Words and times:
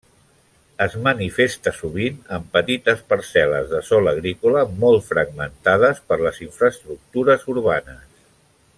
Es 0.85 0.93
manifesta 1.07 1.73
sovint 1.81 2.15
amb 2.37 2.47
petites 2.57 3.03
parcel·les 3.13 3.69
de 3.75 3.83
sòl 3.91 4.13
agrícola 4.13 4.65
molt 4.85 5.07
fragmentades 5.11 6.05
per 6.11 6.19
les 6.27 6.45
infraestructures 6.49 7.51
urbanes. 7.59 8.07